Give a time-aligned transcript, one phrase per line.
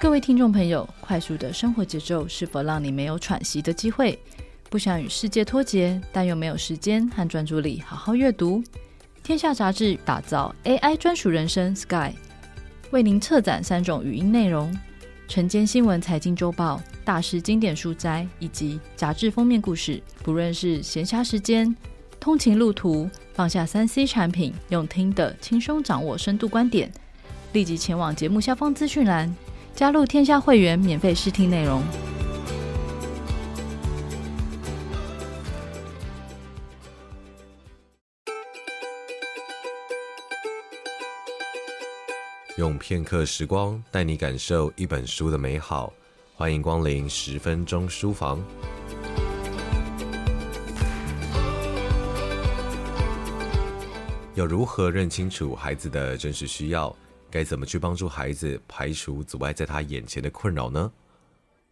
[0.00, 4.18] 各位听众朋友，快速的生活节奏是否让你没有喘息的机会？
[4.70, 8.64] 不想与世界脱节，但又没有时间和专注力好好阅读？
[9.22, 12.14] 天下杂志打造 AI 专属人生 Sky，
[12.92, 14.74] 为您策展三种语音内容：
[15.28, 20.02] 晨间新闻、财经周报、大师经典书摘以及杂志封面故事。
[20.22, 21.76] 不论是闲暇时间、
[22.18, 26.90] 通勤路途，放下三 C 产品，用听的轻松掌握深度观点。
[27.52, 29.30] 立即前往节目下方资讯栏，
[29.74, 31.82] 加入天下会员，免费试听内容。
[42.56, 45.90] 用片刻时光带你感受一本书的美好，
[46.34, 48.38] 欢迎光临十分钟书房。
[54.34, 56.94] 要如何认清楚孩子的真实需要？
[57.30, 60.92] 该怎么去帮助孩子排除阻碍在他眼前的困扰呢？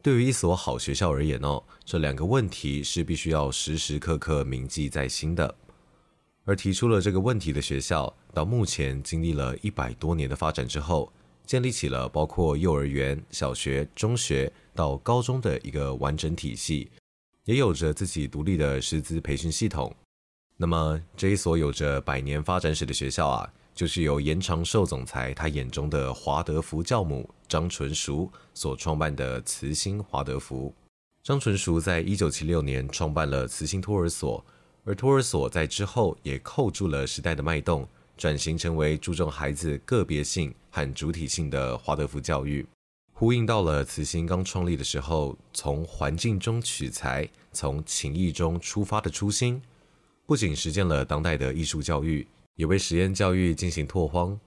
[0.00, 5.54] 对于一所好学校而言哦，这两个问题是必须要时时刻刻铭记在心的。
[6.44, 11.12] 而提出了这个问题的学校，到目前经历了一百多年的发展之后，
[11.44, 16.90] 建立起了包括幼儿园、小学、中学到高中的一个完整体系，
[17.44, 19.94] 也有着自己独立的师资培训系统。
[20.56, 30.74] 那么这一所有着百年发展史的学校啊，就是由严长寿总裁他眼中的华德福教母张纯淑所创办的慈心华德福。
[31.22, 34.44] 张纯淑在一九七六年创办了慈心托儿所，
[34.84, 42.66] 而托儿所在之后也扣住了时代的脉动，转型成为注重孩子个别性和主体性的华德福教育，
[43.12, 49.62] 呼应到了慈心刚创立的时候从环境中取材、从情谊中出发的初心。
[50.26, 52.26] 不仅实践了当代的艺术教育，
[52.58, 54.38] 也为实验教育进行拓荒。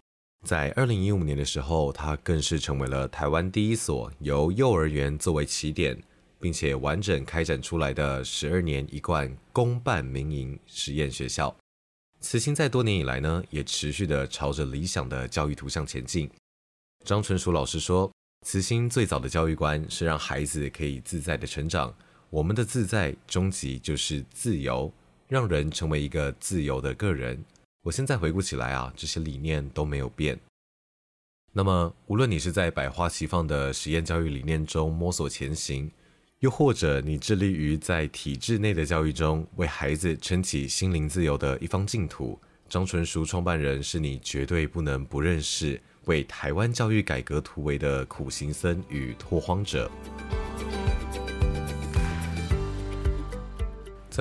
[0.45, 5.97] 在二零一五年的时候，它更是成为了台湾第一所由幼儿园作为起点，
[6.37, 11.55] 并且完整开展出来的十二年一贯公办民营实验学校。
[12.19, 16.29] 慈心在多年以来呢，也持续的朝着理想的教育图像前进。
[17.05, 18.11] 张纯淑老师说，
[18.45, 21.95] 慈心最早的教育观是让孩子可以自在的成长，
[22.29, 24.91] 我们的自在终极就是自由。
[25.29, 27.41] 让人成为一个自由的个人。
[27.83, 30.39] 我现在回顾起来啊，这些理念都没有变。
[31.51, 35.91] 那么，无论你是在百花齐放的实验教育理念中摸索前行，
[36.39, 49.89] 又或者你致力于在体制内的教育中为孩子撑起心灵自由的一方净土，张纯淑创办人是你绝对不能不认识，为台湾教育改革突围的苦行僧与拓荒者。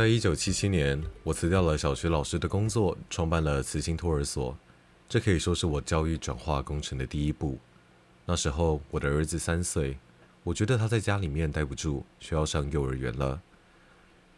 [0.00, 4.56] 在一九七七年，我辞掉了小学老师的工作，创办了慈心托儿所。
[5.06, 7.58] 这可以说是我教育转化工程的第一步。
[8.24, 9.98] 那时候，我的儿子三岁，
[10.42, 13.42] 我觉得他在家里面待不住，需要上幼儿园了。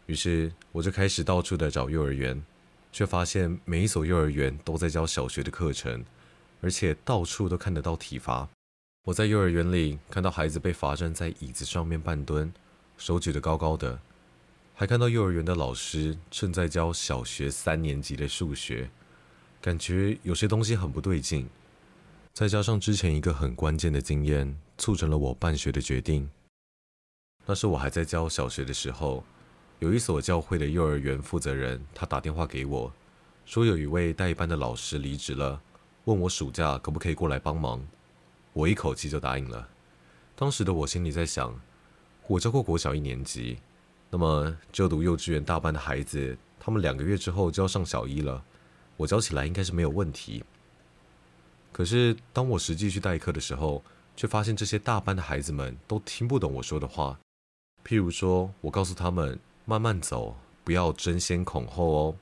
[0.07, 2.43] 于是，我就开始到处的找幼儿园，
[2.91, 6.03] 却发现每一所幼儿园都在教小学的课程，
[6.59, 8.49] 而且到处都看得到体罚。
[9.05, 12.51] 我在幼儿园里看到孩子被罚站在椅子上面半蹲，
[12.97, 13.97] 手举得高高的。
[14.75, 18.89] 还看到幼儿园的老师正在教小学三年级的数学，
[19.61, 21.47] 感觉有些东西很不对劲。
[22.33, 26.27] 再加上之前一个很关键的经验，促成了我办学的决定。
[27.45, 29.23] 那是我还在教小学的时候，
[29.77, 32.91] 有一所教会的幼儿园负责人，他打电话给我，
[33.45, 35.61] 说有一位代班的老师离职了，
[36.05, 37.85] 问我暑假可不可以过来帮忙。
[38.53, 39.69] 我一口气就答应了。
[40.35, 41.61] 当时的我心里在想，
[42.25, 43.59] 我教过国小一年级。
[44.13, 48.43] 那么，就读幼稚园大班的孩子，他们两个月之后就要上小一了，
[48.95, 50.43] 我教起来应该是没有问题。
[51.71, 53.83] 可是，当我实际去代课的时候，
[54.15, 57.19] 却发现这些大班的孩子们都听不懂我说的话。
[57.83, 62.15] 譬如说，我告诉他们慢慢走，不要争先恐后哦，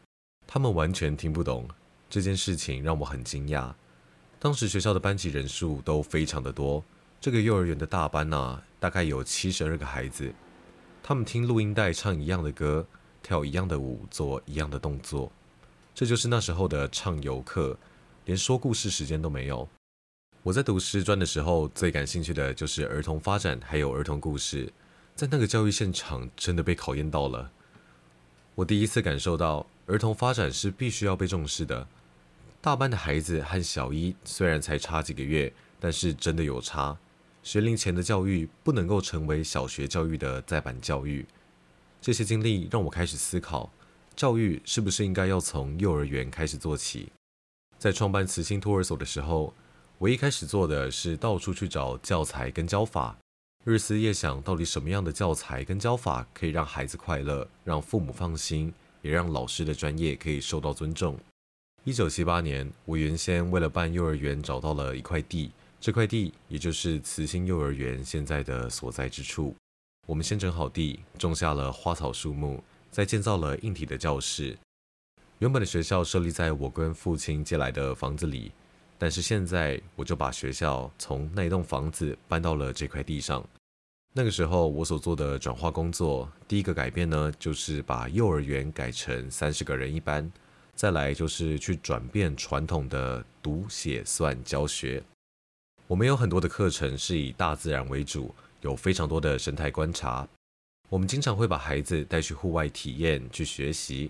[0.47, 1.68] 他们完全听不懂。
[2.09, 3.69] 这件事情让我很惊讶。
[4.40, 6.81] 当时学校的班级人数都非常的多，
[7.19, 10.33] 这个幼儿园的大班呢、大概有七十二个孩子。
[11.03, 12.86] 他们听录音带唱一样的歌，
[13.24, 15.31] 跳一样的舞，做一样的动作，
[15.95, 17.77] 这就是那时候的唱游客，
[18.25, 19.68] 连说故事时间都没有。
[20.44, 24.71] 我在读师专的时候，最感兴趣的就是儿童发展还有儿童故事，
[25.15, 27.51] 在那个教育现场真的被考验到了。
[28.56, 31.88] 我第一次感受到儿童发展是必须要被重视的。
[32.62, 36.98] 大班的孩子和小一虽然才差几个月，但是真的有差。
[37.43, 41.25] 学龄前的教育不能够成为小学教育的再版教育。
[41.99, 43.71] 这些经历让我开始思考，
[44.15, 47.11] 教育是不是应该要从幼儿园开始做起。
[47.79, 49.53] 在创办慈心托儿所的时候，
[49.97, 53.17] 我一开始做的是到处去找教材跟教法，
[53.63, 58.71] 日思夜想，到底什么样的教材跟教法可以让孩子快乐，让父母放心，
[59.01, 61.17] 也让老师的专业可以受到尊重。
[61.83, 65.49] 一九七八年，我原先为了办幼儿园找到了一块地，
[65.81, 69.56] 这块地也就是慈心幼儿园现在的所在之处。
[70.06, 74.56] 我们先整好地，种下了花草树木，再建造了硬体的教室。
[75.39, 78.51] 原本的学校设立在我跟父亲借来的房子里。
[79.00, 83.44] 但是现在，我就把学校从那一栋房子搬到了这块地上。
[84.13, 90.30] 那个时候，我所做的转化工作，第一个改变呢，就是把幼儿园改成三十个人一班；
[90.75, 95.04] 再来就是去转变传统的读写算教学。
[95.91, 100.25] 我们有很多的课程是以大自然为主，有非常多的生态观察。
[100.88, 104.09] 我们经常会把孩子带去户外体验去学习。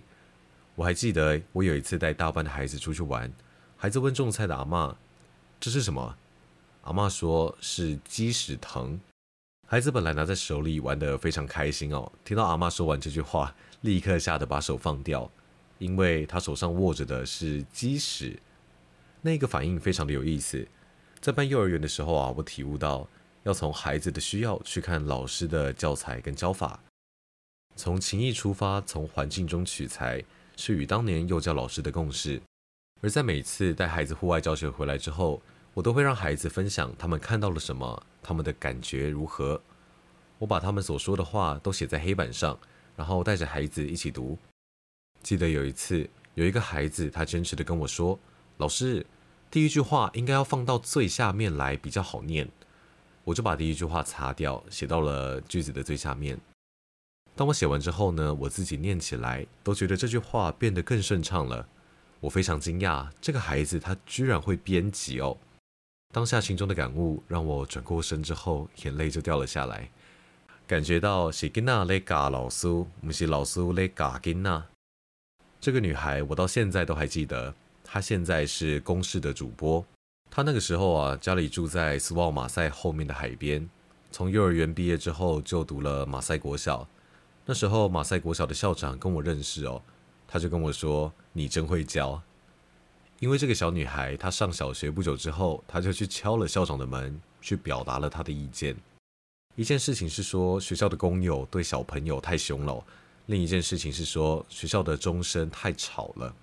[0.76, 3.34] 我还记得，我有一次带大班的孩子出去玩。
[3.78, 4.96] 孩子问种菜的阿嬷
[5.60, 6.16] ：“这是什么？”
[6.86, 9.00] 阿嬷说：“是鸡屎藤。”
[9.68, 15.28] 孩子本来拿在手里玩得非常开心哦，听到阿嬷说完这句话，立刻吓得把手放掉，
[15.80, 18.40] 因为他手上握着的是鸡屎。
[19.24, 20.68] 那个反应非常的有意思。
[21.22, 23.08] 在办幼儿园的时候啊，我体悟到
[23.44, 26.82] 要从孩子的需要去看老师的教材跟教法，
[27.76, 30.24] 从情谊出发，从环境中取材，
[30.58, 32.42] 是与当年幼教老师的共识。
[33.02, 35.40] 而在每次带孩子户外教学回来之后，
[35.76, 39.62] 我都会让孩子分享他们看到了什么，他们的感觉如何。
[40.40, 42.58] 我把他们所说的话都写在黑板上，
[42.96, 44.36] 然后带着孩子一起读。
[45.22, 48.18] 记得有一次，有一个孩子他坚持的跟我说
[48.58, 49.06] ：“老师，
[49.52, 52.50] 第一句话应该要放到最下面来比较好念。”
[53.24, 56.40] 我就把第一句话擦掉，写到了句子的最下面。
[57.36, 61.68] 当我写完之后呢，我自己念起来都觉得这句话变得更顺畅了。
[62.20, 65.38] 我非常惊讶，这个孩子他居然会编辑哦！
[66.14, 69.90] 当下心中的感悟让我转过身之后，眼泪就掉了下来，
[70.66, 72.68] 感觉到是囡仔在教老师，
[73.02, 74.64] 不是老师在教囡仔。
[75.60, 77.54] 这个女孩我到现在都还记得，
[77.94, 79.86] 她现在是公视的主播。
[80.30, 83.70] 她那个时候啊，家里住在斯旺马赛后面的海边。
[84.14, 86.88] 从幼儿园毕业之后，就读了马赛国小。
[87.46, 89.82] 那时候马赛国小的校长跟我认识哦。
[90.26, 92.22] 他就跟我说：“你真会教。”
[93.20, 98.74] 因为这个小女孩，她上小学不久之后，她就去敲了校长的门，去表达了她的意见。
[99.58, 102.82] 一件事情是说学校的工友对小朋友太凶了，
[103.26, 106.34] 另一件事情是说学校的钟声太吵了。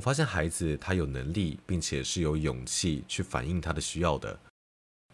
[0.00, 4.40] 我发现孩子他有能力，并且是有勇气去反映他的需要的。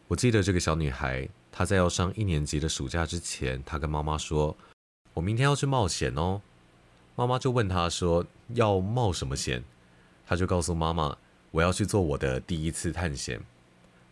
[0.06, 4.56] 我记得这个小女孩，她在要上一年级的暑假之前，她跟妈妈说
[5.12, 6.40] ：“我明天要去冒险哦。”
[7.16, 8.24] 妈妈就问她说
[8.54, 9.64] ：“要冒什么险？”
[10.24, 11.18] 她就告诉妈妈
[11.50, 13.40] ：“我要去做我的第一次探险。”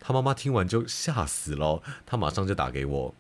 [0.01, 3.15] 她妈妈听完就吓死了，她马上就打给我，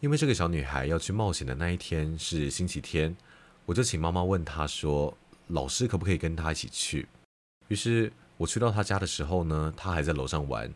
[0.00, 3.16] 因为这个小女孩要去冒险的那一天是星期天，
[3.64, 5.16] 我就请妈妈问她说
[5.48, 7.08] ：“老师可不可以跟她一起去？”
[7.68, 10.72] 于是我去到她家的时候呢，她还在楼上玩。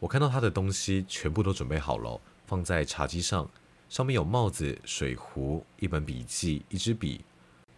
[0.00, 3.48] 我看到她的东西全部都准备好了，放在茶几上，
[3.88, 7.24] 上面有帽子、水壶、一本笔记、一支笔。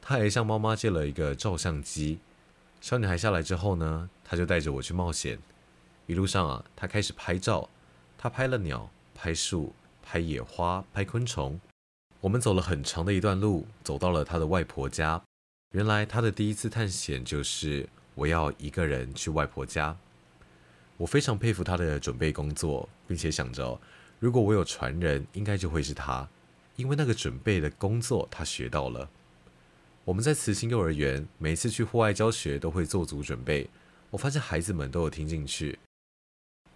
[0.02, 2.18] 他还向妈妈借了一个照相机。
[2.80, 5.38] 小女孩下来之后呢，她就带着我去冒险。
[6.06, 7.68] 一路上啊，她开始拍照，
[8.16, 9.72] 她拍了鸟、拍树、
[10.02, 11.60] 拍野花、拍昆虫。
[12.20, 15.22] 我们走了很长的一段路，走到了她的外婆家。
[15.72, 19.96] 原来他的第一次探险就是我要一个人去外婆家。
[20.96, 23.80] 我非常佩服他的准备工作，并且想着，
[24.18, 26.28] 如果我有传人，应该就会是他，
[26.74, 29.08] 因为那个准备的工作他学到了。
[30.04, 33.70] 我们在慈心幼儿园，每次去户外教学都会做足准备。
[34.10, 35.78] 我发现孩子们都有听进去，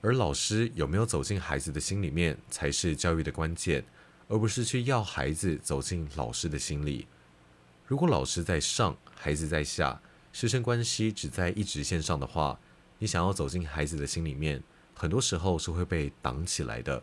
[0.02, 3.84] 而老师有没有走进孩子的心里面，才是教育的关键，
[4.28, 7.08] 而不是去要孩子走进老师的心里。
[7.86, 10.00] 如果老师在上，孩子在下，
[10.32, 12.58] 师生关系只在一直线上的话，
[12.98, 14.62] 你想要走进孩子的心里面，
[14.94, 17.02] 很多时候是会被挡起来的。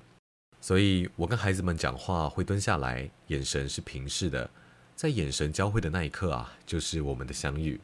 [0.60, 4.50] 所以我跟孩子们讲话会蹲下来，眼神是平视的。
[4.96, 7.80] 在眼神交汇的那一刻啊，就是我们的相遇。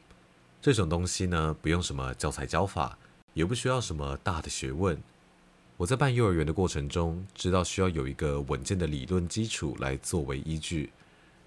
[0.59, 2.97] 这种东西呢，不用什么教材教法，
[3.35, 4.99] 也不需要什么大的学问。
[5.77, 10.91] 我在办幼儿园的过程中，知道需要有一个稳健的理论基础来作为依据，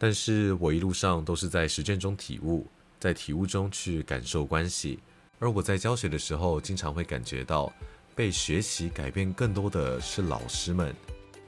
[0.03, 2.67] 但是我一路上都是在实践中体悟，
[2.99, 4.99] 在体悟中去感受关系。
[5.39, 7.71] 而我在教学的时候，经常会感觉到
[8.17, 10.97] 被学习改变更多的是老师们。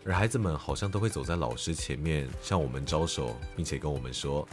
[0.05, 4.47] 而孩子们好像都会走在老师前面，向我们招手，并且跟我们说：“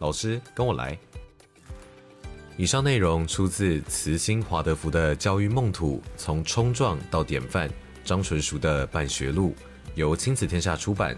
[0.00, 0.98] 老师，跟我来。”
[2.56, 7.70] 以上内容出自慈心华德福的教育梦土，从冲撞到典范，
[8.02, 9.54] 张纯熟的办学路，
[9.94, 11.14] 由亲子天下出版。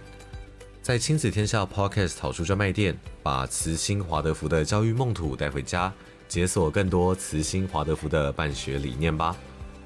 [0.85, 5.91] 在亲子天下 Podcast 好书专卖店，把慈心华德福的教育梦土带回家，
[6.29, 9.35] 解锁更多慈心华德福的办学理念吧。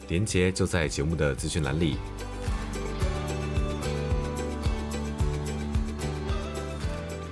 [0.09, 1.99] 连接就在节目的资讯栏里。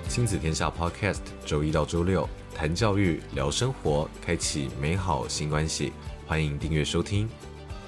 [0.09, 5.93] 亲子天下 Podcast，周一到周六谈教育、聊生活，开启美好新关系。
[6.25, 7.29] 欢迎订阅收听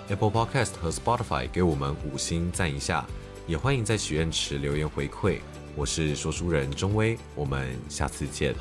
[0.09, 3.07] Apple Podcast 和 Spotify，给我们五星赞一下。
[3.49, 5.38] 也欢迎在许愿池留言回馈。
[5.75, 8.55] 我是说书人钟威，我们下次见。